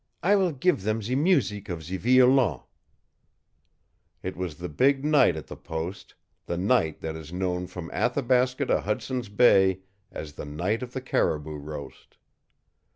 [0.23, 2.63] I will give them ze museek of ze violon."
[4.23, 6.15] It was the big night at the post
[6.47, 11.01] the night that is known from Athabasca to Hudson's Bay as the night of the
[11.01, 12.17] caribou roast.